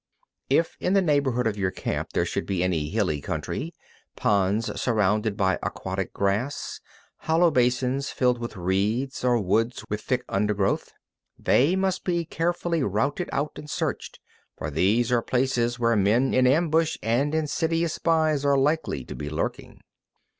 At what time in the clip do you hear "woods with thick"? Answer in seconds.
9.39-10.23